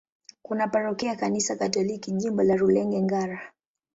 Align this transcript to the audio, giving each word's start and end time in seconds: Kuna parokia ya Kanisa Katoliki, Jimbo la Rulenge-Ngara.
Kuna 0.41 0.67
parokia 0.67 1.09
ya 1.09 1.15
Kanisa 1.15 1.55
Katoliki, 1.55 2.11
Jimbo 2.11 2.43
la 2.43 2.55
Rulenge-Ngara. 2.55 3.39